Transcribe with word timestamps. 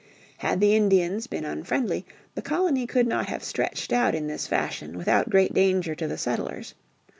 Had 0.39 0.59
the 0.61 0.73
Indians 0.75 1.27
been 1.27 1.45
unfriendly, 1.45 2.07
the 2.33 2.41
colony 2.41 2.87
could 2.87 3.05
not 3.05 3.27
have 3.27 3.43
stretched 3.43 3.93
out 3.93 4.15
in 4.15 4.25
this 4.25 4.47
fashion 4.47 4.97
without 4.97 5.29
great 5.29 5.53
danger 5.53 5.93
to 5.93 6.07
the 6.07 6.17
settlers. 6.17 6.73